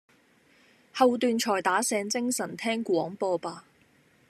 [0.95, 3.65] 後段才打醒精神聽廣播吧！